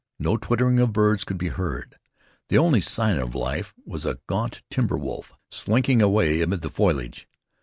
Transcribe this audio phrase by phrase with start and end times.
[0.17, 1.99] No twittering of birds could be heard.
[2.49, 7.27] The only sign of life was a gaunt timber wolf slinking away amid the foliage.